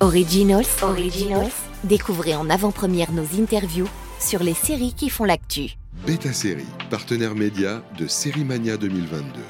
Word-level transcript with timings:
Originals, 0.00 0.64
Originals, 0.82 1.50
découvrez 1.82 2.36
en 2.36 2.48
avant-première 2.50 3.10
nos 3.10 3.24
interviews 3.36 3.88
sur 4.20 4.44
les 4.44 4.54
séries 4.54 4.94
qui 4.94 5.10
font 5.10 5.24
l'actu. 5.24 5.72
Beta 6.06 6.32
Série, 6.32 6.68
partenaire 6.88 7.34
média 7.34 7.82
de 7.98 8.06
Série 8.06 8.44
Mania 8.44 8.76
2022. 8.76 9.40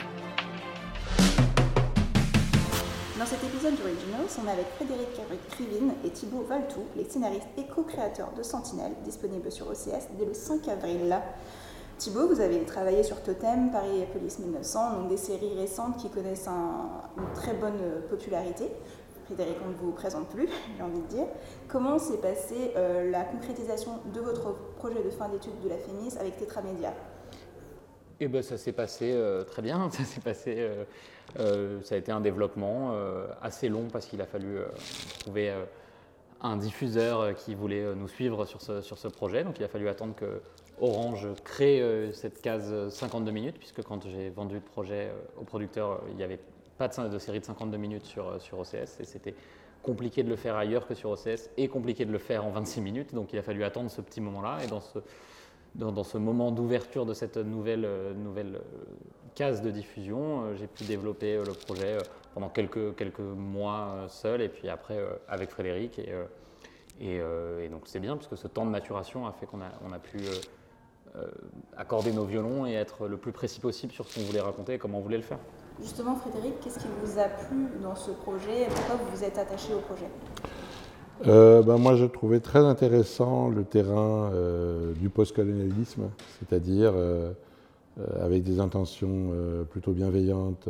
Dans 3.19 3.27
cet 3.27 3.45
épisode 3.45 3.77
d'Originals, 3.77 4.27
on 4.43 4.49
est 4.49 4.53
avec 4.53 4.67
Frédéric 4.77 5.09
Krivine 5.51 5.93
et 6.03 6.09
Thibaut 6.09 6.47
Valtou, 6.49 6.81
les 6.97 7.05
scénaristes 7.05 7.49
et 7.59 7.67
co-créateurs 7.67 8.33
de 8.35 8.43
Sentinelle, 8.43 8.93
disponibles 9.05 9.53
sur 9.53 9.67
OCS 9.69 10.09
dès 10.19 10.25
le 10.25 10.33
5 10.33 10.67
avril. 10.69 11.15
Thibaut, 11.99 12.27
vous 12.27 12.41
avez 12.41 12.61
travaillé 12.61 13.03
sur 13.03 13.23
Totem, 13.23 13.71
Paris 13.71 14.01
et 14.01 14.07
Police 14.07 14.39
1900, 14.39 14.93
donc 14.95 15.09
des 15.11 15.19
séries 15.19 15.59
récentes 15.59 15.99
qui 15.99 16.09
connaissent 16.09 16.49
une 16.49 17.33
très 17.35 17.53
bonne 17.53 17.81
popularité. 18.09 18.71
Frédéric, 19.29 19.57
on 19.63 19.69
ne 19.69 19.75
vous 19.75 19.93
présente 19.93 20.29
plus, 20.31 20.49
j'ai 20.77 20.83
envie 20.83 21.03
de 21.03 21.07
dire. 21.07 21.27
Comment 21.69 21.99
s'est 21.99 22.17
passée 22.17 22.73
euh, 22.77 23.11
la 23.11 23.25
concrétisation 23.25 24.01
de 24.15 24.21
votre 24.21 24.55
projet 24.77 25.03
de 25.03 25.11
fin 25.11 25.29
d'études 25.29 25.61
de 25.63 25.69
la 25.69 25.77
FEMIS 25.77 26.17
avec 26.19 26.39
Tetramédia 26.39 26.95
eh 28.21 28.27
ben, 28.27 28.43
ça 28.43 28.57
s'est 28.59 28.73
passé 28.73 29.13
euh, 29.13 29.45
très 29.45 29.63
bien. 29.63 29.89
Ça 29.93 30.03
s'est 30.03 30.21
passé. 30.21 30.69
Euh, 31.39 31.81
ça 31.83 31.95
a 31.95 31.99
été 31.99 32.11
un 32.11 32.21
développement 32.21 32.93
assez 33.43 33.69
long 33.69 33.87
parce 33.93 34.07
qu'il 34.07 34.21
a 34.23 34.27
fallu 34.27 34.59
trouver 35.21 35.55
un 36.41 36.57
diffuseur 36.57 37.35
qui 37.37 37.55
voulait 37.55 37.95
nous 37.95 38.09
suivre 38.09 38.45
sur 38.45 38.61
ce, 38.61 38.81
sur 38.81 38.99
ce 38.99 39.07
projet. 39.07 39.45
Donc 39.45 39.59
il 39.61 39.65
a 39.65 39.69
fallu 39.69 39.89
attendre 39.89 40.17
que 40.17 40.41
Orange 40.81 41.29
crée 41.45 42.11
cette 42.13 42.41
case 42.41 42.89
52 42.89 43.31
minutes, 43.31 43.59
puisque 43.59 43.83
quand 43.83 44.09
j'ai 44.09 44.31
vendu 44.31 44.55
le 44.55 44.63
projet 44.63 45.13
au 45.39 45.45
producteur, 45.45 46.01
il 46.11 46.19
y 46.19 46.25
avait 46.25 46.41
pas 46.79 46.89
de, 46.89 47.19
série 47.19 47.41
de 47.41 47.45
52 47.45 47.77
minutes 47.77 48.05
sur, 48.07 48.29
euh, 48.29 48.39
OCS 48.53 49.01
et 49.01 49.05
c'était 49.05 49.35
compliqué 49.83 50.23
de 50.23 50.29
le 50.29 50.37
faire 50.37 50.57
ailleurs 50.57 50.87
que 50.87 50.95
sur 50.95 51.11
OCS 51.11 51.51
et 51.57 51.69
compliqué 51.69 52.05
de 52.05 52.13
le 52.13 52.19
faire 52.19 52.47
en 52.47 52.51
26 52.51 52.81
minutes. 52.81 53.15
Donc 53.15 53.33
il 53.33 53.39
a 53.39 53.43
fallu 53.43 53.65
attendre 53.65 53.91
ce 53.91 54.01
petit 54.01 54.21
moment-là. 54.21 54.59
Et 54.65 54.67
dans 54.69 56.05
ce, 56.05 56.19
moment 56.19 56.53
d'ouverture 56.53 57.05
de 57.05 57.15
cette 57.15 57.37
nouvelle, 57.37 57.85
euh, 57.85 58.13
euh, 58.15 58.59
case 59.35 59.61
de 59.61 59.71
diffusion, 59.71 60.55
j'ai 60.57 60.67
pu 60.67 60.85
développer 60.85 61.37
le 61.37 61.53
projet 61.53 61.99
pendant 62.35 62.49
quelques, 62.49 63.19
mois 63.19 64.07
seul 64.09 64.41
et 64.41 64.49
puis 64.49 64.69
après 64.69 64.99
avec 65.29 65.51
Frédéric. 65.51 66.01
Et, 67.01 67.21
donc 67.71 67.83
c'est 67.85 68.01
bien 68.01 68.17
parce 68.17 68.27
que 68.27 68.35
ce 68.35 68.49
temps 68.49 68.65
de 68.65 68.71
maturation 68.71 69.27
a 69.29 69.33
fait 69.33 69.47
qu'on 69.47 69.61
a, 69.61 69.71
on 69.89 69.93
a 69.93 70.01
pu 70.01 70.19
accorder 71.77 72.13
nos 72.13 72.25
violons 72.25 72.67
et 72.67 72.73
être 72.73 73.07
le 73.07 73.17
plus 73.17 73.31
précis 73.31 73.61
possible 73.61 73.93
sur 73.93 74.09
ce 74.09 74.19
qu'on 74.19 74.27
voulait 74.27 74.41
raconter 74.41 74.75
et 74.75 74.79
comment 74.79 74.99
on 74.99 75.03
voulait 75.03 75.17
le 75.19 75.23
faire. 75.23 75.39
Justement, 75.81 76.17
Frédéric, 76.17 76.59
qu'est-ce 76.61 76.81
qui 76.81 76.89
vous 77.05 77.19
a 77.21 77.25
plu 77.25 77.69
dans 77.83 77.95
ce 77.95 78.11
projet 78.11 78.63
et 78.63 78.67
pourquoi 78.67 78.97
vous 78.97 79.17
vous 79.17 79.23
êtes 79.23 79.39
attaché 79.39 79.73
au 79.75 79.79
projet? 79.79 80.09
Euh, 81.27 81.63
ben 81.63 81.79
moi, 81.79 81.95
je 81.95 82.05
trouvais 82.05 82.41
très 82.41 82.61
intéressant 82.61 83.49
le 83.49 83.65
terrain 83.65 84.31
euh, 84.33 84.93
du 84.95 85.09
postcolonialisme, 85.09 86.11
c'est-à-dire 86.39 86.93
euh, 86.95 87.33
avec 88.21 88.43
des 88.43 88.59
intentions 88.61 89.33
plutôt 89.71 89.93
bienveillantes. 89.93 90.69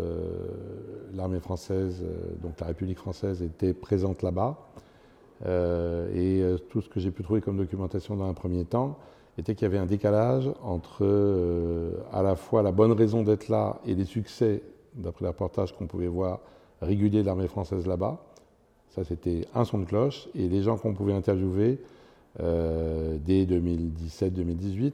L'armée 1.14 1.40
française, 1.40 2.02
donc 2.42 2.58
la 2.60 2.68
République 2.68 2.98
française, 2.98 3.42
était 3.42 3.74
présente 3.74 4.22
là-bas. 4.22 4.56
et 5.44 6.42
tout 6.70 6.80
ce 6.80 6.88
que 6.88 7.00
j'ai 7.00 7.10
pu 7.10 7.22
trouver 7.22 7.42
comme 7.42 7.58
documentation 7.58 8.16
dans 8.16 8.28
un 8.28 8.32
premier 8.32 8.64
temps 8.64 8.96
était 9.36 9.54
qu'il 9.54 9.64
y 9.64 9.66
avait 9.66 9.78
un 9.78 9.86
décalage 9.86 10.50
entre 10.62 11.04
à 12.14 12.22
la 12.22 12.34
fois 12.34 12.62
la 12.62 12.72
bonne 12.72 12.92
raison 12.92 13.22
d'être 13.22 13.48
là 13.48 13.78
et 13.84 13.94
les 13.94 14.06
succès 14.06 14.62
d'après 14.94 15.24
les 15.24 15.30
reportages 15.30 15.74
qu'on 15.76 15.86
pouvait 15.86 16.08
voir 16.08 16.40
réguliers 16.80 17.22
de 17.22 17.26
l'armée 17.26 17.48
française 17.48 17.86
là-bas. 17.86 18.18
Ça, 18.90 19.04
c'était 19.04 19.46
un 19.54 19.64
son 19.64 19.78
de 19.78 19.84
cloche. 19.84 20.28
Et 20.34 20.48
les 20.48 20.62
gens 20.62 20.76
qu'on 20.76 20.94
pouvait 20.94 21.12
interviewer 21.12 21.78
euh, 22.40 23.18
dès 23.20 23.44
2017-2018 23.44 24.92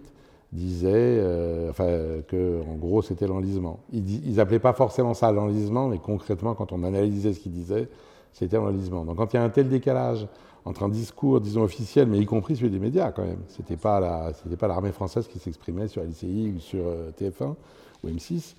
disaient 0.53 0.91
euh, 0.95 1.70
enfin, 1.70 2.23
que, 2.29 2.63
en 2.63 2.74
gros, 2.77 3.02
c'était 3.02 3.27
l'enlisement. 3.27 3.80
Ils 3.92 4.36
n'appelaient 4.36 4.61
pas 4.61 4.73
forcément 4.73 5.14
ça 5.14 5.33
l'enlisement, 5.33 5.89
mais 5.89 5.98
concrètement, 5.98 6.55
quand 6.55 6.73
on 6.73 6.85
analysait 6.85 7.33
ce 7.33 7.41
qu'ils 7.41 7.52
disaient, 7.52 7.89
c'était 8.33 8.57
l'enlisement. 8.57 9.05
Donc, 9.05 9.17
quand 9.17 9.33
il 9.33 9.36
y 9.36 9.39
a 9.39 9.42
un 9.42 9.51
tel 9.51 9.68
décalage 9.68 10.27
entre 10.64 10.85
un 10.85 10.89
discours, 10.89 11.41
disons, 11.41 11.63
officiel, 11.63 12.08
mais 12.08 12.18
y 12.18 12.27
compris 12.27 12.57
celui 12.57 12.70
des 12.70 12.79
médias, 12.79 13.13
quand 13.13 13.24
même, 13.24 13.42
ce 13.48 13.61
n'était 13.61 13.77
pas 13.77 14.68
l'armée 14.68 14.92
française 14.92 15.29
qui 15.29 15.39
s'exprimait 15.39 15.89
sur 15.89 16.02
LCI 16.02 16.55
ou 16.57 16.61
sur 16.61 16.85
euh, 16.86 17.11
TF1 17.20 17.55
ou 18.02 18.08
M6, 18.08 18.55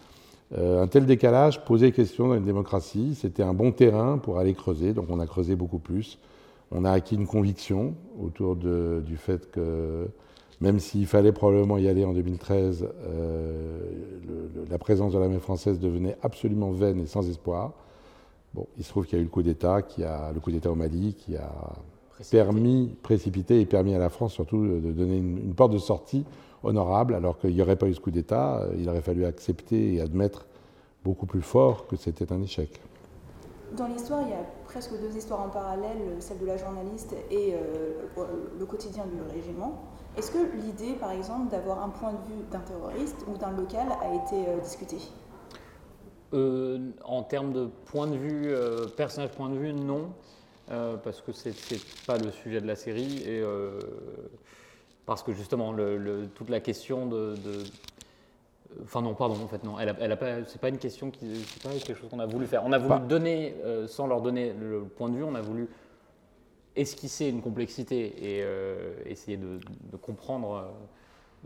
euh, 0.53 0.83
un 0.83 0.87
tel 0.87 1.05
décalage 1.05 1.65
posait 1.65 1.91
question 1.91 2.27
dans 2.27 2.35
une 2.35 2.45
démocratie. 2.45 3.15
C'était 3.15 3.43
un 3.43 3.53
bon 3.53 3.71
terrain 3.71 4.17
pour 4.17 4.37
aller 4.37 4.53
creuser, 4.53 4.93
donc 4.93 5.07
on 5.09 5.19
a 5.19 5.25
creusé 5.25 5.55
beaucoup 5.55 5.79
plus. 5.79 6.19
On 6.71 6.85
a 6.85 6.91
acquis 6.91 7.15
une 7.15 7.27
conviction 7.27 7.95
autour 8.21 8.55
du 8.55 9.17
fait 9.17 9.51
que, 9.51 10.07
même 10.61 10.79
s'il 10.79 11.05
fallait 11.05 11.31
probablement 11.31 11.77
y 11.77 11.87
aller 11.87 12.05
en 12.05 12.13
2013, 12.13 12.87
euh, 13.07 13.79
la 14.69 14.77
présence 14.77 15.13
de 15.13 15.19
l'armée 15.19 15.39
française 15.39 15.79
devenait 15.79 16.17
absolument 16.21 16.71
vaine 16.71 16.99
et 16.99 17.05
sans 17.05 17.27
espoir. 17.29 17.73
Bon, 18.53 18.67
il 18.77 18.83
se 18.83 18.89
trouve 18.89 19.05
qu'il 19.05 19.17
y 19.17 19.19
a 19.19 19.21
eu 19.21 19.25
le 19.25 19.31
coup 19.31 19.43
d'État, 19.43 19.79
le 20.33 20.39
coup 20.39 20.51
d'État 20.51 20.71
au 20.71 20.75
Mali, 20.75 21.13
qui 21.13 21.35
a 21.35 21.51
permis, 22.31 22.95
précipité 23.03 23.59
et 23.59 23.65
permis 23.65 23.93
à 23.93 23.99
la 23.99 24.09
France 24.09 24.33
surtout 24.33 24.65
de 24.65 24.91
donner 24.91 25.17
une 25.17 25.53
porte 25.53 25.73
de 25.73 25.77
sortie 25.77 26.23
honorable, 26.65 27.13
alors 27.13 27.37
qu'il 27.39 27.53
n'y 27.53 27.61
aurait 27.61 27.75
pas 27.75 27.87
eu 27.87 27.93
ce 27.93 27.99
coup 27.99 28.11
d'État, 28.11 28.61
euh, 28.61 28.75
il 28.77 28.89
aurait 28.89 29.01
fallu 29.01 29.25
accepter 29.25 29.95
et 29.95 30.01
admettre 30.01 30.45
beaucoup 31.03 31.25
plus 31.25 31.41
fort 31.41 31.87
que 31.87 31.95
c'était 31.95 32.31
un 32.33 32.41
échec. 32.41 32.81
Dans 33.77 33.87
l'histoire, 33.87 34.21
il 34.23 34.29
y 34.29 34.33
a 34.33 34.45
presque 34.65 34.91
deux 34.99 35.15
histoires 35.15 35.41
en 35.41 35.49
parallèle, 35.49 35.97
celle 36.19 36.39
de 36.39 36.45
la 36.45 36.57
journaliste 36.57 37.15
et 37.29 37.53
euh, 37.53 38.27
le 38.59 38.65
quotidien 38.65 39.05
du 39.05 39.21
régiment. 39.33 39.83
Est-ce 40.17 40.31
que 40.31 40.37
l'idée, 40.37 40.93
par 40.93 41.11
exemple, 41.11 41.51
d'avoir 41.51 41.83
un 41.83 41.89
point 41.89 42.13
de 42.13 42.33
vue 42.33 42.43
d'un 42.51 42.59
terroriste 42.59 43.25
ou 43.27 43.37
d'un 43.37 43.51
local 43.51 43.87
a 44.01 44.15
été 44.15 44.49
euh, 44.49 44.59
discutée? 44.59 45.01
En 47.05 47.23
termes 47.23 47.53
de 47.53 47.69
point 47.85 48.07
de 48.07 48.17
vue, 48.17 48.53
personnage 48.97 49.31
point 49.31 49.47
de 49.49 49.55
vue, 49.55 49.71
non, 49.71 50.09
parce 50.67 51.21
que 51.21 51.31
c'est 51.31 51.55
pas 52.05 52.17
le 52.17 52.29
sujet 52.29 52.59
de 52.59 52.67
la 52.67 52.75
série 52.75 53.23
et 53.25 53.41
parce 55.05 55.23
que 55.23 55.33
justement, 55.33 55.71
le, 55.71 56.27
toute 56.35 56.49
la 56.49 56.59
question 56.59 57.05
de, 57.05 57.35
Enfin 58.83 59.01
non, 59.01 59.13
pardon, 59.13 59.35
en 59.35 59.47
fait 59.47 59.63
non. 59.63 59.79
Elle, 59.79 59.95
elle 59.99 60.11
a 60.11 60.17
pas, 60.17 60.43
c'est 60.47 60.59
pas 60.59 60.69
une 60.69 60.77
question 60.77 61.09
qui, 61.09 61.45
c'est 61.45 61.63
pas 61.63 61.69
quelque 61.69 61.97
chose 61.97 62.09
qu'on 62.09 62.19
a 62.19 62.25
voulu 62.25 62.45
faire. 62.45 62.63
On 62.65 62.73
a 62.73 62.77
voulu 62.77 62.99
donner, 63.07 63.55
euh, 63.63 63.87
sans 63.87 64.07
leur 64.07 64.21
donner 64.21 64.53
le 64.59 64.81
point 64.81 65.09
de 65.09 65.15
vue, 65.15 65.23
on 65.23 65.35
a 65.35 65.41
voulu 65.41 65.69
esquisser 66.75 67.27
une 67.27 67.41
complexité 67.41 68.05
et 68.17 68.43
euh, 68.43 68.95
essayer 69.05 69.37
de, 69.37 69.59
comprendre 70.01 70.55
euh, 70.55 70.61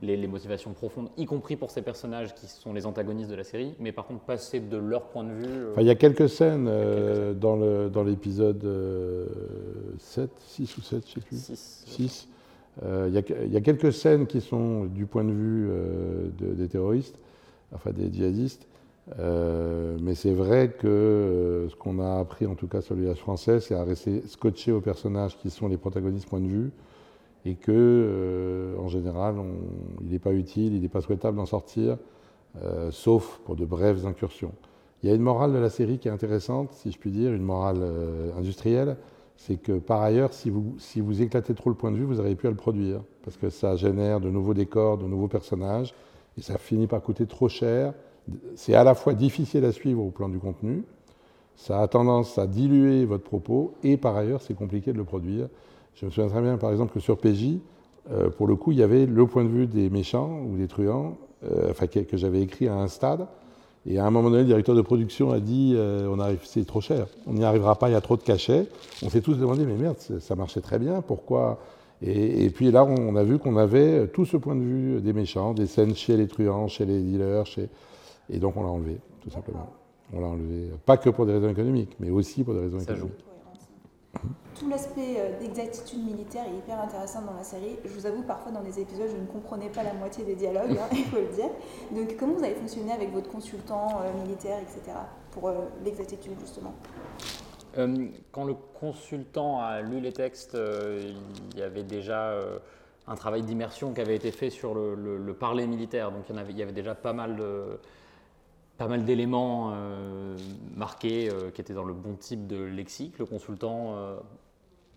les, 0.02 0.28
motivations 0.28 0.74
profondes, 0.74 1.10
y 1.18 1.26
compris 1.28 1.56
pour 1.56 1.70
ces 1.70 1.84
personnages 1.84 2.34
qui 2.34 2.48
sont 2.48 2.74
les 2.74 2.88
antagonistes 2.88 3.30
de 3.30 3.36
la 3.36 3.44
série, 3.44 3.76
mais 3.80 3.92
par 3.92 4.08
contre 4.08 4.22
passer 4.22 4.60
de 4.60 4.78
leur 4.78 5.04
point 5.04 5.24
de 5.24 5.34
vue. 5.34 5.66
il 5.78 5.84
y 5.84 5.92
a 5.92 5.96
quelques 5.96 6.30
scènes, 6.30 6.66
dans, 7.36 7.56
le, 7.56 7.90
dans 7.90 8.04
l'épisode 8.04 8.66
7, 10.00 10.32
6 10.40 10.78
ou 10.78 10.82
7, 10.82 11.08
je 11.08 11.14
sais 11.14 11.22
plus. 11.22 11.38
6 11.38 12.28
euh, 12.28 12.39
il 12.86 13.14
y, 13.14 13.58
a 13.58 13.62
quelques 13.62 13.92
scènes 13.92 14.26
qui 14.26 14.42
sont 14.42 14.86
du 14.86 15.06
point 15.06 15.24
de 15.24 15.32
vue 15.32 15.68
euh, 15.70 16.30
des 16.40 16.68
terroristes, 16.68 17.18
enfin 17.74 17.92
des 17.92 18.12
djihadistes, 18.12 18.68
euh, 19.20 19.98
mais 20.02 20.16
c'est 20.16 20.34
vrai 20.34 20.72
que 20.78 21.68
ce 21.70 21.76
qu'on 21.76 22.00
a 22.00 22.20
appris, 22.20 22.46
en 22.46 22.56
tout 22.56 22.68
cas 22.68 22.82
sur 22.82 22.96
l'UH 22.96 23.16
français, 23.16 23.60
c'est 23.60 23.76
à 23.76 23.84
rester 23.84 24.22
scotché 24.28 24.72
aux 24.72 24.82
personnages 24.82 25.38
qui 25.38 25.50
sont 25.50 25.68
les 25.68 25.78
protagonistes 25.78 26.30
point 26.30 26.40
de 26.40 26.48
vue, 26.48 26.72
et 27.46 27.56
que, 27.56 28.76
en 28.78 28.88
général, 28.88 29.36
il 30.02 30.12
n'est 30.12 30.20
pas 30.20 30.34
utile, 30.34 30.74
il 30.74 30.82
n'est 30.82 30.90
pas 30.90 31.02
souhaitable 31.02 31.38
d'en 31.38 31.46
sortir, 31.46 31.98
sauf 32.92 33.40
pour 33.46 33.56
de 33.56 33.66
brèves 33.66 34.06
incursions. 34.06 34.52
Il 35.02 35.10
y 35.10 35.12
a 35.12 35.16
une 35.16 35.22
morale 35.22 35.54
de 35.54 35.58
la 35.58 35.70
série 35.70 36.00
qui 36.00 36.10
est 36.10 36.12
intéressante, 36.12 36.74
si 36.74 36.92
je 36.92 36.98
puis 36.98 37.12
dire, 37.12 37.34
une 37.34 37.44
morale 37.44 37.82
industrielle 38.38 38.98
c'est 39.40 39.56
que 39.56 39.80
par 39.80 40.02
ailleurs, 40.02 40.34
si 40.34 40.50
vous, 40.50 40.76
si 40.80 41.00
vous 41.00 41.22
éclatez 41.22 41.54
trop 41.54 41.70
le 41.70 41.76
point 41.76 41.92
de 41.92 41.96
vue, 41.96 42.04
vous 42.04 42.16
n'arrivez 42.16 42.36
plus 42.36 42.50
à 42.50 42.52
le 42.52 42.58
produire, 42.58 43.00
parce 43.24 43.38
que 43.38 43.50
ça 43.50 43.78
génère 43.78 44.20
de 44.20 44.30
nouveaux 44.30 44.54
décors, 44.54 44.98
de 44.98 45.06
nouveaux 45.06 45.30
personnages, 45.30 45.96
et 46.38 46.42
ça 46.42 46.58
finit 46.58 46.88
par 46.88 47.02
coûter 47.02 47.26
trop 47.26 47.48
cher. 47.48 47.94
C'est 48.56 48.76
à 48.76 48.84
la 48.84 48.96
fois 48.96 49.14
difficile 49.14 49.64
à 49.64 49.72
suivre 49.72 50.04
au 50.04 50.10
plan 50.10 50.28
du 50.28 50.40
contenu, 50.40 50.84
ça 51.56 51.82
a 51.82 51.88
tendance 51.88 52.38
à 52.38 52.48
diluer 52.48 53.06
votre 53.06 53.24
propos, 53.24 53.76
et 53.82 53.96
par 53.96 54.18
ailleurs, 54.18 54.42
c'est 54.42 54.56
compliqué 54.56 54.92
de 54.92 54.98
le 54.98 55.06
produire. 55.06 55.48
Je 55.96 56.06
me 56.06 56.12
souviens 56.12 56.30
très 56.30 56.42
bien, 56.42 56.58
par 56.58 56.72
exemple, 56.72 56.94
que 56.94 57.00
sur 57.00 57.18
PJ, 57.18 57.60
euh, 58.12 58.30
pour 58.30 58.46
le 58.46 58.58
coup, 58.58 58.74
il 58.74 58.78
y 58.80 58.84
avait 58.84 59.06
le 59.06 59.26
point 59.26 59.46
de 59.46 59.50
vue 59.50 59.68
des 59.68 59.90
méchants 59.90 60.42
ou 60.42 60.58
des 60.58 60.68
truands, 60.68 61.18
euh, 61.46 61.72
enfin, 61.72 61.88
que 61.88 62.18
j'avais 62.18 62.42
écrit 62.42 62.68
à 62.68 62.76
un 62.76 62.90
stade, 62.90 63.26
et 63.86 63.98
à 63.98 64.06
un 64.06 64.10
moment 64.12 64.30
donné, 64.30 64.42
le 64.42 64.48
directeur 64.48 64.76
de 64.76 64.82
production 64.82 65.32
a 65.32 65.40
dit 65.40 65.74
euh, 65.76 66.08
on 66.12 66.20
arrive, 66.20 66.40
c'est 66.44 66.66
trop 66.66 66.82
cher, 66.82 67.08
on 67.28 67.34
n'y 67.34 67.44
arrivera 67.44 67.76
pas, 67.76 67.90
il 67.90 67.94
y 67.94 67.96
a 67.96 68.02
trop 68.02 68.18
de 68.18 68.24
cachets. 68.24 68.68
On 69.04 69.10
s'est 69.10 69.22
tous 69.22 69.36
demandé 69.36 69.66
mais 69.66 69.76
merde, 69.76 69.98
ça 70.20 70.36
marchait 70.36 70.62
très 70.62 70.80
bien, 70.80 71.02
pourquoi? 71.02 71.60
Et, 72.02 72.50
puis 72.50 72.72
là, 72.72 72.86
on 72.86 73.18
a 73.18 73.24
vu 73.24 73.40
qu'on 73.40 73.58
avait 73.58 74.08
tout 74.08 74.24
ce 74.24 74.38
point 74.38 74.56
de 74.56 74.62
vue 74.62 75.02
des 75.02 75.12
méchants, 75.12 75.54
des 75.54 75.68
scènes 75.68 75.96
chez 75.96 76.16
les 76.16 76.28
truands, 76.28 76.70
chez 76.70 76.86
les 76.86 77.02
dealers, 77.02 77.46
chez... 77.46 77.68
et 78.30 78.40
donc 78.40 78.56
on 78.56 78.64
l'a 78.64 78.70
enlevé, 78.70 79.00
tout 79.22 79.30
simplement. 79.30 79.70
On 80.14 80.22
l'a 80.22 80.28
enlevé, 80.28 80.70
pas 80.86 80.96
que 80.96 81.10
pour 81.10 81.26
des 81.26 81.34
raisons 81.34 81.50
économiques, 81.50 81.98
mais 82.00 82.10
aussi 82.10 82.46
pour 82.46 82.54
des 82.54 82.62
raisons 82.62 82.80
économiques. 82.80 83.29
Tout 84.60 84.70
l'aspect 84.70 85.16
euh, 85.18 85.40
d'exactitude 85.40 86.04
militaire 86.04 86.46
est 86.46 86.58
hyper 86.58 86.82
intéressant 86.82 87.22
dans 87.22 87.34
la 87.34 87.44
série. 87.44 87.78
Je 87.86 87.90
vous 87.90 88.06
avoue, 88.06 88.24
parfois 88.24 88.52
dans 88.52 88.62
des 88.62 88.80
épisodes, 88.80 89.08
je 89.10 89.18
ne 89.18 89.26
comprenais 89.26 89.70
pas 89.70 89.84
la 89.84 89.94
moitié 89.94 90.26
des 90.26 90.36
dialogues, 90.36 90.78
hein, 90.78 90.90
il 90.92 91.06
faut 91.06 91.18
le 91.18 91.34
dire. 91.34 91.50
Donc, 91.92 92.16
comment 92.18 92.34
vous 92.34 92.44
avez 92.44 92.56
fonctionné 92.56 92.92
avec 92.92 93.12
votre 93.14 93.30
consultant 93.30 94.02
euh, 94.02 94.22
militaire, 94.22 94.60
etc., 94.60 94.98
pour 95.32 95.48
euh, 95.48 95.54
l'exactitude, 95.84 96.34
justement? 96.40 96.74
Quand 98.32 98.44
le 98.44 98.56
consultant 98.78 99.62
a 99.62 99.82
lu 99.82 100.02
les 100.02 100.12
textes, 100.12 100.58
il 101.54 101.60
y 101.60 101.62
avait 101.62 101.84
déjà 101.84 102.34
un 103.08 103.16
travail 103.16 103.44
d'immersion 103.44 103.94
qui 103.94 104.02
avait 104.02 104.16
été 104.16 104.32
fait 104.32 104.50
sur 104.50 104.74
le, 104.74 105.34
parler 105.40 105.68
militaire. 105.68 106.12
Donc, 106.12 106.24
il 106.30 106.38
avait, 106.38 106.52
il 106.52 106.58
y 106.58 106.64
avait 106.64 106.74
déjà 106.74 106.96
pas 106.96 107.14
mal 107.14 107.38
de 107.38 107.80
pas 108.80 108.88
mal 108.88 109.04
d'éléments 109.04 109.74
euh, 109.74 110.38
marqués 110.74 111.30
euh, 111.30 111.52
qui 111.52 111.60
étaient 111.60 111.74
dans 111.74 111.84
le 111.84 111.94
bon 111.94 112.16
type 112.16 112.48
de 112.48 112.64
lexique. 112.64 113.20
Le 113.20 113.26
consultant, 113.26 113.94
euh, 113.98 114.16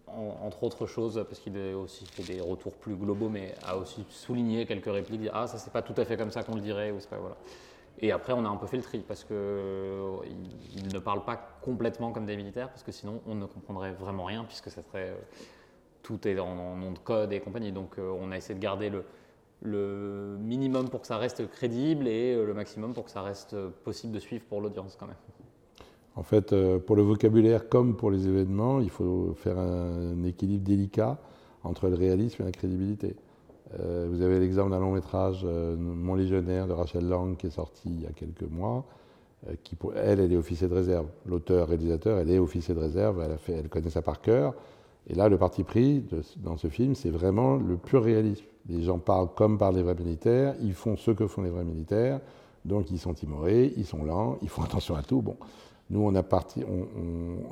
entre 0.06 0.62
autres 0.62 0.86
choses, 0.86 1.24
parce 1.28 1.40
qu'il 1.40 1.58
a 1.58 1.76
aussi 1.76 2.06
fait 2.06 2.22
des 2.22 2.40
retours 2.40 2.74
plus 2.74 2.94
globaux, 2.94 3.28
mais 3.28 3.56
a 3.66 3.76
aussi 3.76 4.04
souligné 4.08 4.66
quelques 4.66 4.86
répliques, 4.86 5.28
ah 5.32 5.48
ça 5.48 5.58
c'est 5.58 5.72
pas 5.72 5.82
tout 5.82 5.94
à 5.96 6.04
fait 6.04 6.16
comme 6.16 6.30
ça 6.30 6.44
qu'on 6.44 6.54
le 6.54 6.60
dirait, 6.60 6.92
ou 6.92 6.98
pas, 7.10 7.16
voilà. 7.16 7.36
Et 7.98 8.12
après 8.12 8.32
on 8.34 8.44
a 8.44 8.48
un 8.48 8.56
peu 8.56 8.66
fait 8.66 8.76
le 8.76 8.82
tri, 8.84 9.00
parce 9.00 9.24
qu'il 9.24 9.34
ne 9.34 10.98
parle 11.00 11.24
pas 11.24 11.36
complètement 11.60 12.12
comme 12.12 12.26
des 12.26 12.36
militaires, 12.36 12.68
parce 12.68 12.84
que 12.84 12.92
sinon 12.92 13.20
on 13.26 13.34
ne 13.34 13.46
comprendrait 13.46 13.92
vraiment 13.92 14.26
rien, 14.26 14.44
puisque 14.44 14.70
ça 14.70 14.82
serait, 14.82 15.16
tout 16.02 16.28
est 16.28 16.38
en 16.38 16.76
nom 16.76 16.92
de 16.92 16.98
code 16.98 17.32
et 17.32 17.40
compagnie. 17.40 17.72
Donc 17.72 17.96
on 17.98 18.30
a 18.32 18.36
essayé 18.36 18.54
de 18.54 18.62
garder 18.62 18.90
le, 18.90 19.04
le 19.62 20.36
minimum 20.40 20.88
pour 20.88 21.00
que 21.00 21.06
ça 21.06 21.18
reste 21.18 21.48
crédible 21.48 22.08
et 22.08 22.34
euh, 22.34 22.44
le 22.44 22.54
maximum 22.54 22.92
pour 22.94 23.04
que 23.04 23.10
ça 23.10 23.22
reste 23.22 23.56
possible 23.84 24.12
de 24.12 24.18
suivre 24.18 24.44
pour 24.48 24.60
l'audience 24.60 24.96
quand 24.98 25.06
même. 25.06 25.16
En 26.14 26.22
fait, 26.22 26.52
euh, 26.52 26.78
pour 26.78 26.96
le 26.96 27.02
vocabulaire 27.02 27.68
comme 27.68 27.96
pour 27.96 28.10
les 28.10 28.28
événements, 28.28 28.80
il 28.80 28.90
faut 28.90 29.34
faire 29.36 29.58
un 29.58 30.22
équilibre 30.24 30.64
délicat 30.64 31.18
entre 31.64 31.88
le 31.88 31.94
réalisme 31.94 32.42
et 32.42 32.44
la 32.46 32.52
crédibilité. 32.52 33.16
Euh, 33.78 34.08
vous 34.10 34.20
avez 34.20 34.38
l'exemple 34.40 34.70
d'un 34.70 34.80
long 34.80 34.92
métrage, 34.92 35.44
Mon 35.44 36.14
légionnaire 36.14 36.66
de 36.66 36.72
Rachel 36.72 37.08
Lang, 37.08 37.36
qui 37.36 37.46
est 37.46 37.50
sorti 37.50 37.88
il 37.88 38.02
y 38.02 38.06
a 38.06 38.10
quelques 38.10 38.50
mois. 38.50 38.84
qui, 39.62 39.76
elle, 39.96 40.20
elle 40.20 40.32
est 40.32 40.36
officier 40.36 40.68
de 40.68 40.74
réserve. 40.74 41.06
L'auteur, 41.24 41.68
réalisateur, 41.68 42.18
elle 42.18 42.30
est 42.30 42.38
officier 42.38 42.74
de 42.74 42.80
réserve, 42.80 43.22
elle, 43.22 43.54
elle 43.54 43.68
connaît 43.68 43.90
ça 43.90 44.02
par 44.02 44.20
cœur. 44.20 44.54
Et 45.08 45.14
là, 45.14 45.28
le 45.28 45.36
parti 45.36 45.64
pris 45.64 46.04
dans 46.36 46.56
ce 46.56 46.68
film, 46.68 46.94
c'est 46.94 47.10
vraiment 47.10 47.56
le 47.56 47.76
pur 47.76 48.02
réalisme. 48.04 48.44
Les 48.68 48.82
gens 48.82 48.98
parlent 48.98 49.28
comme 49.34 49.58
parlent 49.58 49.74
les 49.74 49.82
vrais 49.82 49.96
militaires, 49.96 50.54
ils 50.62 50.74
font 50.74 50.96
ce 50.96 51.10
que 51.10 51.26
font 51.26 51.42
les 51.42 51.50
vrais 51.50 51.64
militaires, 51.64 52.20
donc 52.64 52.90
ils 52.90 52.98
sont 52.98 53.12
timorés, 53.12 53.72
ils 53.76 53.84
sont 53.84 54.04
lents, 54.04 54.38
ils 54.42 54.48
font 54.48 54.62
attention 54.64 54.94
à 54.94 55.02
tout. 55.02 55.20
Bon, 55.20 55.36
nous, 55.90 56.00
on 56.00 56.14
a 56.14 56.22
parti, 56.22 56.62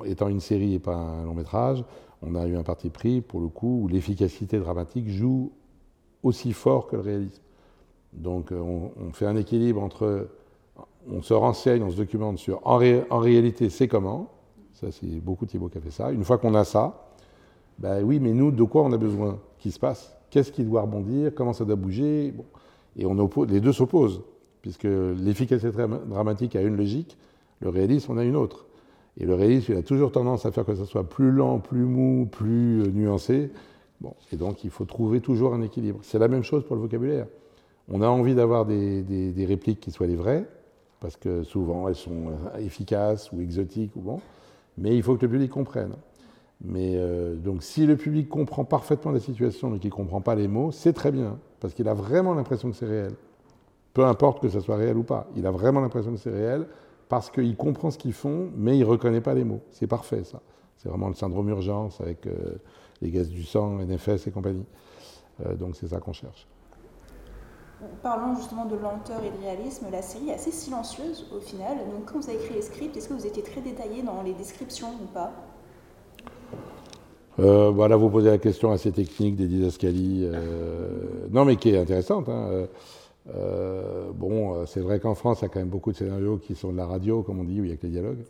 étant 0.04 0.28
une 0.28 0.40
série 0.40 0.74
et 0.74 0.78
pas 0.78 0.94
un 0.94 1.24
long 1.24 1.34
métrage, 1.34 1.84
on 2.22 2.34
a 2.34 2.46
eu 2.46 2.56
un 2.56 2.62
parti 2.62 2.90
pris 2.90 3.20
pour 3.20 3.40
le 3.40 3.48
coup 3.48 3.82
où 3.82 3.88
l'efficacité 3.88 4.58
dramatique 4.58 5.08
joue 5.08 5.50
aussi 6.22 6.52
fort 6.52 6.86
que 6.86 6.96
le 6.96 7.02
réalisme. 7.02 7.42
Donc 8.12 8.52
euh, 8.52 8.60
on, 8.60 9.12
fait 9.12 9.26
un 9.26 9.36
équilibre 9.36 9.82
entre, 9.82 10.28
on 11.10 11.22
se 11.22 11.32
renseigne, 11.32 11.82
on 11.82 11.90
se 11.90 11.96
documente 11.96 12.38
sur 12.38 12.66
en, 12.66 12.80
en 13.10 13.18
réalité 13.18 13.70
c'est 13.70 13.88
comment, 13.88 14.30
ça 14.72 14.90
c'est 14.90 15.20
beaucoup 15.20 15.46
Thibault 15.46 15.68
qui 15.68 15.78
a 15.78 15.80
fait 15.80 15.90
ça. 15.90 16.10
Une 16.10 16.24
fois 16.24 16.38
qu'on 16.38 16.54
a 16.54 16.64
ça, 16.64 17.09
ben 17.80 18.02
oui, 18.04 18.20
mais 18.20 18.32
nous, 18.32 18.50
de 18.50 18.62
quoi 18.62 18.82
on 18.82 18.92
a 18.92 18.98
besoin? 18.98 19.38
Qui 19.58 19.70
se 19.70 19.78
passe? 19.78 20.16
Qu'est-ce 20.30 20.52
qui 20.52 20.64
doit 20.64 20.82
rebondir? 20.82 21.32
Comment 21.34 21.54
ça 21.54 21.64
doit 21.64 21.76
bouger? 21.76 22.34
Et 22.96 23.06
on 23.06 23.18
oppose, 23.18 23.48
les 23.48 23.60
deux 23.60 23.72
s'opposent, 23.72 24.22
puisque 24.60 24.84
l'efficacité 24.84 25.70
dramatique 26.06 26.56
a 26.56 26.62
une 26.62 26.76
logique, 26.76 27.16
le 27.60 27.70
réalisme 27.70 28.12
en 28.12 28.18
a 28.18 28.24
une 28.24 28.36
autre. 28.36 28.66
Et 29.16 29.24
le 29.24 29.34
réalisme, 29.34 29.72
il 29.72 29.78
a 29.78 29.82
toujours 29.82 30.12
tendance 30.12 30.46
à 30.46 30.52
faire 30.52 30.64
que 30.64 30.74
ça 30.74 30.84
soit 30.84 31.08
plus 31.08 31.32
lent, 31.32 31.58
plus 31.58 31.84
mou, 31.84 32.28
plus 32.30 32.82
euh, 32.82 32.90
nuancé. 32.90 33.50
Bon, 34.00 34.14
et 34.32 34.36
donc, 34.36 34.62
il 34.64 34.70
faut 34.70 34.84
trouver 34.84 35.20
toujours 35.20 35.52
un 35.52 35.62
équilibre. 35.62 35.98
C'est 36.02 36.18
la 36.18 36.28
même 36.28 36.42
chose 36.42 36.64
pour 36.64 36.76
le 36.76 36.82
vocabulaire. 36.82 37.26
On 37.88 38.02
a 38.02 38.08
envie 38.08 38.34
d'avoir 38.34 38.66
des, 38.66 39.02
des, 39.02 39.44
répliques 39.46 39.80
qui 39.80 39.90
soient 39.90 40.06
les 40.06 40.14
vraies, 40.14 40.46
parce 41.00 41.16
que 41.16 41.42
souvent 41.42 41.88
elles 41.88 41.96
sont 41.96 42.28
euh, 42.28 42.58
efficaces 42.58 43.32
ou 43.32 43.40
exotiques 43.40 43.96
ou 43.96 44.00
bon, 44.00 44.20
mais 44.78 44.96
il 44.96 45.02
faut 45.02 45.16
que 45.16 45.26
le 45.26 45.32
public 45.32 45.50
comprenne. 45.50 45.94
Mais 46.62 46.92
euh, 46.96 47.36
donc, 47.36 47.62
si 47.62 47.86
le 47.86 47.96
public 47.96 48.28
comprend 48.28 48.64
parfaitement 48.64 49.12
la 49.12 49.20
situation 49.20 49.70
mais 49.70 49.78
qu'il 49.78 49.90
ne 49.90 49.94
comprend 49.94 50.20
pas 50.20 50.34
les 50.34 50.48
mots, 50.48 50.72
c'est 50.72 50.92
très 50.92 51.10
bien, 51.10 51.38
parce 51.58 51.72
qu'il 51.72 51.88
a 51.88 51.94
vraiment 51.94 52.34
l'impression 52.34 52.70
que 52.70 52.76
c'est 52.76 52.86
réel. 52.86 53.12
Peu 53.94 54.04
importe 54.04 54.40
que 54.40 54.48
ça 54.48 54.60
soit 54.60 54.76
réel 54.76 54.96
ou 54.96 55.02
pas, 55.02 55.26
il 55.36 55.46
a 55.46 55.50
vraiment 55.50 55.80
l'impression 55.80 56.12
que 56.12 56.18
c'est 56.18 56.30
réel 56.30 56.66
parce 57.08 57.30
qu'il 57.30 57.56
comprend 57.56 57.90
ce 57.90 57.98
qu'ils 57.98 58.12
font, 58.12 58.50
mais 58.56 58.76
il 58.76 58.80
ne 58.80 58.84
reconnaît 58.84 59.20
pas 59.20 59.34
les 59.34 59.44
mots. 59.44 59.62
C'est 59.70 59.88
parfait, 59.88 60.22
ça. 60.22 60.40
C'est 60.76 60.88
vraiment 60.88 61.08
le 61.08 61.14
syndrome 61.14 61.48
urgence 61.48 62.00
avec 62.00 62.26
euh, 62.26 62.56
les 63.02 63.10
gaz 63.10 63.28
du 63.28 63.42
sang, 63.42 63.78
NFS 63.78 64.28
et 64.28 64.30
compagnie. 64.30 64.64
Euh, 65.44 65.56
donc, 65.56 65.76
c'est 65.76 65.88
ça 65.88 65.98
qu'on 65.98 66.12
cherche. 66.12 66.46
Parlons 68.02 68.36
justement 68.36 68.66
de 68.66 68.76
lenteur 68.76 69.24
et 69.24 69.30
de 69.30 69.42
réalisme. 69.42 69.86
La 69.90 70.02
série 70.02 70.28
est 70.28 70.34
assez 70.34 70.52
silencieuse 70.52 71.26
au 71.34 71.40
final. 71.40 71.78
Donc, 71.90 72.04
quand 72.04 72.20
vous 72.20 72.28
avez 72.28 72.38
écrit 72.38 72.54
les 72.54 72.62
scripts, 72.62 72.96
est-ce 72.96 73.08
que 73.08 73.14
vous 73.14 73.26
étiez 73.26 73.42
très 73.42 73.60
détaillé 73.60 74.02
dans 74.02 74.22
les 74.22 74.34
descriptions 74.34 74.90
ou 75.02 75.06
pas? 75.12 75.32
Euh, 77.40 77.70
voilà, 77.70 77.96
vous 77.96 78.10
posez 78.10 78.28
la 78.28 78.38
question 78.38 78.70
assez 78.70 78.92
technique 78.92 79.36
des 79.36 79.46
didascalies, 79.46 80.28
euh, 80.30 80.90
non 81.30 81.44
mais 81.44 81.56
qui 81.56 81.70
est 81.70 81.78
intéressante. 81.78 82.28
Hein. 82.28 82.66
Euh, 83.34 84.10
bon, 84.14 84.66
c'est 84.66 84.80
vrai 84.80 85.00
qu'en 85.00 85.14
France, 85.14 85.38
il 85.40 85.42
y 85.42 85.46
a 85.46 85.48
quand 85.48 85.60
même 85.60 85.68
beaucoup 85.68 85.92
de 85.92 85.96
scénarios 85.96 86.36
qui 86.36 86.54
sont 86.54 86.72
de 86.72 86.76
la 86.76 86.86
radio, 86.86 87.22
comme 87.22 87.40
on 87.40 87.44
dit, 87.44 87.60
où 87.60 87.64
il 87.64 87.68
n'y 87.68 87.72
a 87.72 87.76
que 87.76 87.86
les 87.86 87.92
dialogues. 87.92 88.24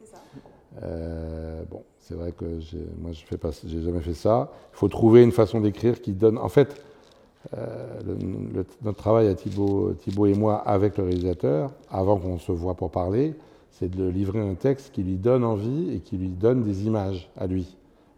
bon, 1.70 1.82
c'est 1.98 2.14
vrai 2.14 2.32
que 2.32 2.44
moi, 3.00 3.10
je 3.12 3.76
n'ai 3.76 3.82
jamais 3.82 4.00
fait 4.00 4.14
ça. 4.14 4.52
Il 4.74 4.76
faut 4.76 4.88
trouver 4.88 5.22
une 5.22 5.32
façon 5.32 5.60
d'écrire 5.60 6.00
qui 6.00 6.12
donne. 6.12 6.38
En 6.38 6.48
fait, 6.48 6.80
notre 8.82 8.98
travail 8.98 9.26
à 9.26 9.34
Thibault, 9.34 9.94
et 10.26 10.34
moi 10.34 10.56
avec 10.56 10.98
le 10.98 11.04
réalisateur, 11.04 11.72
avant 11.90 12.18
qu'on 12.18 12.38
se 12.38 12.52
voit 12.52 12.74
pour 12.74 12.90
parler, 12.90 13.34
c'est 13.72 13.90
de 13.90 14.06
livrer 14.06 14.40
un 14.40 14.54
texte 14.54 14.92
qui 14.92 15.02
lui 15.02 15.16
donne 15.16 15.42
envie 15.42 15.94
et 15.94 16.00
qui 16.00 16.16
lui 16.16 16.28
donne 16.28 16.62
des 16.62 16.84
images 16.86 17.30
à 17.36 17.46
lui 17.46 17.76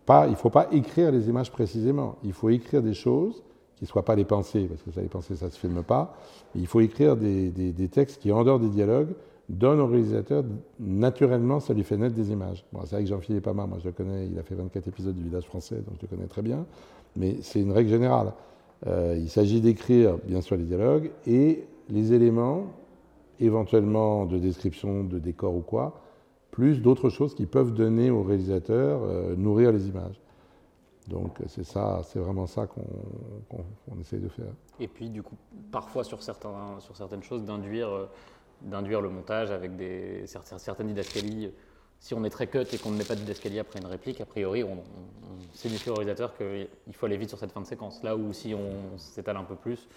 il 0.09 0.31
ne 0.31 0.35
faut 0.35 0.51
pas 0.51 0.69
écrire 0.73 1.11
les 1.11 1.29
images 1.29 1.51
précisément. 1.51 2.17
Il 2.25 2.33
faut 2.33 2.51
écrire 2.51 2.83
des 2.83 2.95
choses 2.95 3.43
qui 3.77 3.85
ne 3.85 3.89
soient 3.89 4.05
pas 4.05 4.15
les 4.15 4.25
pensées, 4.25 4.67
parce 4.69 4.83
que 4.83 4.91
ça, 4.91 5.01
les 5.01 5.09
pensées, 5.09 5.37
ça 5.37 5.47
ne 5.47 5.51
se 5.51 5.59
filme 5.59 5.83
pas. 5.83 6.17
Il 6.55 6.67
faut 6.67 6.81
écrire 6.81 7.17
des, 7.17 7.89
textes 7.91 8.21
qui, 8.21 8.31
en 8.33 8.45
dehors 8.45 8.61
des 8.61 8.69
dialogues, 8.69 9.15
donnent 9.49 9.81
au 9.81 9.87
réalisateur, 9.87 10.45
naturellement, 10.79 11.61
ça 11.61 11.75
lui 11.75 11.83
fait 11.83 11.97
naître 11.97 12.15
des 12.15 12.31
images. 12.31 12.65
C'est 12.85 12.93
vrai 12.93 13.03
que 13.03 13.09
Jean-Philippe 13.09 13.47
Amar, 13.47 13.69
moi 13.69 13.79
je 13.81 13.87
le 13.87 13.93
connais, 13.93 14.27
il 14.27 14.39
a 14.39 14.43
fait 14.43 14.55
24 14.55 14.89
épisodes 14.89 15.15
du 15.15 15.25
Village 15.25 15.45
français, 15.45 15.77
donc 15.77 15.97
je 15.97 16.03
le 16.03 16.09
connais 16.09 16.29
très 16.29 16.43
bien, 16.43 16.65
mais 17.17 17.37
c'est 17.43 17.61
une 17.61 17.73
règle 17.73 17.91
générale. 17.91 18.33
Euh, 18.87 19.17
il 19.19 19.29
s'agit 19.29 19.61
d'écrire, 19.61 20.17
bien 20.25 20.41
sûr, 20.41 20.57
les 20.57 20.65
dialogues 20.65 21.11
et 21.27 21.65
les 21.91 22.13
éléments, 22.13 22.67
éventuellement 23.41 24.27
de 24.27 24.39
description, 24.39 25.05
de 25.05 25.19
décor 25.19 25.55
ou 25.55 25.61
quoi, 25.61 26.01
plus 26.53 26.81
d'autres 26.81 27.09
choses 27.09 27.35
qui 27.35 27.47
peuvent 27.47 27.73
donner 27.73 28.11
au 28.11 28.23
réalisateur, 28.23 29.03
euh, 29.03 29.35
nourrir 29.35 29.73
les 29.73 29.89
images. 29.89 30.21
Donc 31.09 31.39
c'est 31.49 31.65
ça, 31.65 32.03
c'est 32.05 32.21
vraiment 32.21 32.47
ça 32.47 32.69
qu'on 32.69 34.01
essaye 34.01 34.21
de 34.21 34.29
faire. 34.29 34.53
Et 34.79 34.87
puis 34.87 35.11
du 35.11 35.23
coup, 35.23 35.35
parfois 35.73 36.05
sur, 36.05 36.23
certains, 36.23 36.79
sur 36.79 36.97
certaines 36.97 37.25
choses, 37.25 37.43
d'induire 37.43 37.89
euh, 37.89 39.01
le 39.01 39.09
montage 39.09 39.51
avec 39.51 39.75
des, 39.75 40.25
certaines 40.27 40.87
didascalies. 40.87 41.51
Si 41.99 42.15
on 42.15 42.25
est 42.25 42.31
très 42.31 42.49
cut 42.49 42.67
et 42.73 42.79
qu'on 42.79 42.91
ne 42.91 42.99
met 42.99 43.05
pas 43.05 43.15
de 43.15 43.21
didascalie 43.21 43.59
après 43.59 43.81
une 43.81 43.87
réplique, 43.87 44.21
a 44.21 44.27
priori, 44.27 44.63
on, 44.63 44.73
on 44.73 45.55
signifie 45.55 45.89
au 45.89 45.95
réalisateur 45.95 46.37
qu'il 46.37 46.95
faut 46.95 47.07
aller 47.07 47.17
vite 47.17 47.29
sur 47.29 47.39
cette 47.39 47.53
fin 47.53 47.61
de 47.61 47.67
séquence. 47.67 48.03
Là 48.03 48.17
où 48.17 48.33
si 48.33 48.55
on 48.55 48.99
s'étale 48.99 49.37
un 49.37 49.45
peu 49.45 49.55
plus, 49.55 49.89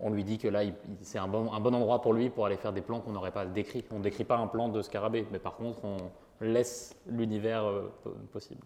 on 0.00 0.10
lui 0.10 0.24
dit 0.24 0.38
que 0.38 0.48
là, 0.48 0.62
c'est 1.00 1.18
un 1.18 1.28
bon, 1.28 1.48
endroit 1.48 2.00
pour 2.00 2.12
lui 2.12 2.28
pour 2.28 2.46
aller 2.46 2.56
faire 2.56 2.72
des 2.72 2.80
plans 2.80 3.00
qu'on 3.00 3.12
n'aurait 3.12 3.30
pas 3.30 3.46
décrits. 3.46 3.84
On 3.92 3.98
ne 3.98 4.02
décrit 4.02 4.24
pas 4.24 4.36
un 4.36 4.46
plan 4.46 4.68
de 4.68 4.82
scarabée, 4.82 5.26
mais 5.32 5.38
par 5.38 5.56
contre, 5.56 5.84
on 5.84 5.96
laisse 6.40 6.96
l'univers 7.06 7.64
euh, 7.64 7.92
possible. 8.32 8.60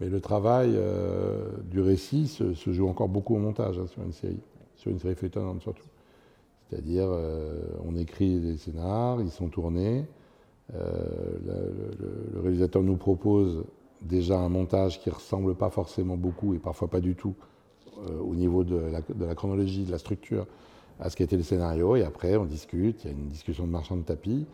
Mais 0.00 0.08
le 0.08 0.20
travail 0.20 0.74
euh, 0.74 1.48
du 1.64 1.80
récit 1.80 2.28
se, 2.28 2.54
joue 2.72 2.88
encore 2.88 3.08
beaucoup 3.08 3.34
au 3.34 3.38
montage 3.38 3.78
hein, 3.78 3.86
sur 3.88 4.02
une 4.02 4.12
série, 4.12 4.40
sur 4.76 4.92
une 4.92 5.00
série 5.00 5.16
feuilletonnante 5.16 5.62
surtout. 5.62 5.86
C'est-à-dire, 6.70 7.08
euh, 7.08 7.60
on 7.84 7.96
écrit 7.96 8.38
des 8.38 8.56
scénars, 8.56 9.20
ils 9.20 9.30
sont 9.30 9.48
tournés, 9.48 10.06
le, 10.74 12.40
réalisateur 12.42 12.82
nous 12.82 12.98
propose 12.98 13.64
déjà 14.02 14.38
un 14.38 14.50
montage 14.50 15.00
qui 15.00 15.08
ressemble 15.08 15.54
pas 15.54 15.70
forcément 15.70 16.18
beaucoup 16.18 16.54
et 16.54 16.58
parfois 16.58 16.88
pas 16.88 17.00
du 17.00 17.16
tout 17.16 17.34
au 18.20 18.34
niveau 18.34 18.64
de 18.64 18.80
la, 19.18 19.34
chronologie, 19.34 19.84
de 19.84 19.90
la 19.90 19.98
structure 19.98 20.46
à 21.00 21.10
ce 21.10 21.16
qu'était 21.16 21.36
le 21.36 21.42
scénario, 21.42 21.96
et 21.96 22.04
après 22.04 22.36
on 22.36 22.44
discute, 22.44 23.04
il 23.04 23.10
y 23.10 23.10
a 23.10 23.16
une 23.16 23.28
discussion 23.28 23.66
de 23.66 23.70
marchand 23.70 23.96
de 23.96 24.02
tapis. 24.02 24.46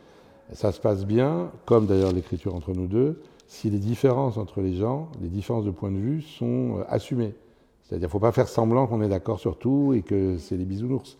Ça 0.52 0.72
se 0.72 0.80
passe 0.80 1.06
bien, 1.06 1.50
comme 1.64 1.86
d'ailleurs 1.86 2.12
l'écriture 2.12 2.54
entre 2.54 2.72
nous 2.72 2.86
deux, 2.86 3.20
si 3.46 3.70
les 3.70 3.78
différences 3.78 4.36
entre 4.36 4.60
les 4.60 4.74
gens, 4.74 5.08
les 5.20 5.28
différences 5.28 5.64
de 5.64 5.70
point 5.70 5.90
de 5.90 5.96
vue 5.96 6.22
sont 6.22 6.78
euh, 6.78 6.84
assumées. 6.88 7.34
C'est-à-dire 7.82 8.08
qu'il 8.08 8.16
ne 8.16 8.20
faut 8.20 8.20
pas 8.20 8.32
faire 8.32 8.48
semblant 8.48 8.86
qu'on 8.86 9.02
est 9.02 9.08
d'accord 9.08 9.38
sur 9.38 9.58
tout 9.58 9.92
et 9.94 10.02
que 10.02 10.38
c'est 10.38 10.56
les 10.56 10.64
bisounours. 10.64 11.18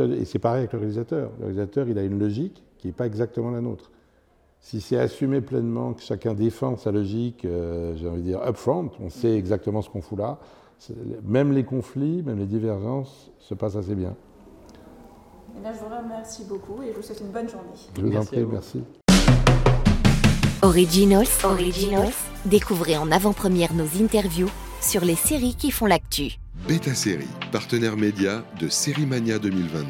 Et 0.00 0.24
c'est 0.24 0.38
pareil 0.38 0.60
avec 0.60 0.72
le 0.72 0.78
réalisateur. 0.78 1.30
Le 1.38 1.44
réalisateur, 1.44 1.88
il 1.88 1.98
a 1.98 2.02
une 2.02 2.18
logique 2.18 2.64
qui 2.78 2.88
n'est 2.88 2.92
pas 2.92 3.06
exactement 3.06 3.50
la 3.50 3.60
nôtre. 3.60 3.90
si 4.60 4.80
c'est 4.80 4.98
assumé 4.98 5.40
pleinement, 5.40 5.92
que 5.92 6.02
chacun 6.02 6.34
défend 6.34 6.76
sa 6.76 6.90
logique, 6.90 7.44
euh, 7.44 7.94
j'ai 7.96 8.08
envie 8.08 8.22
de 8.22 8.26
dire 8.26 8.40
upfront, 8.44 8.90
on 9.00 9.08
sait 9.08 9.36
exactement 9.36 9.82
ce 9.82 9.90
qu'on 9.90 10.00
fout 10.00 10.18
là, 10.18 10.38
même 11.24 11.52
les 11.52 11.64
conflits, 11.64 12.22
même 12.22 12.38
les 12.38 12.46
divergences 12.46 13.30
se 13.38 13.54
passent 13.54 13.76
assez 13.76 13.94
bien. 13.94 14.14
Eh 15.56 15.60
bien, 15.60 15.72
je 15.72 15.78
vous 15.78 15.86
remercie 15.86 16.44
beaucoup 16.44 16.82
et 16.82 16.92
je 16.92 16.96
vous 16.96 17.02
souhaite 17.02 17.20
une 17.20 17.30
bonne 17.32 17.48
journée. 17.48 17.66
Je 17.96 18.00
vous 18.00 18.06
en 18.08 18.10
Merci 18.10 18.28
à 18.28 18.32
prie, 18.32 18.42
vous. 18.42 18.52
merci. 18.52 18.84
Originals, 20.62 21.26
Originals, 21.44 22.12
découvrez 22.44 22.96
en 22.96 23.10
avant-première 23.10 23.72
nos 23.74 23.86
interviews 24.02 24.50
sur 24.80 25.04
les 25.04 25.14
séries 25.14 25.54
qui 25.54 25.70
font 25.70 25.86
l'actu. 25.86 26.38
Beta 26.68 26.94
Série, 26.94 27.28
partenaire 27.52 27.96
média 27.96 28.42
de 28.60 28.68
Série 28.68 29.06
Mania 29.06 29.38
2022. 29.38 29.86